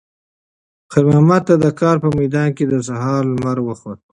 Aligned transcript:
خیر 0.91 1.05
محمد 1.09 1.41
ته 1.47 1.55
د 1.63 1.65
کار 1.79 1.95
په 2.03 2.09
میدان 2.19 2.49
کې 2.57 2.63
د 2.67 2.73
سهار 2.87 3.21
لمر 3.31 3.57
وخوت. 3.67 3.99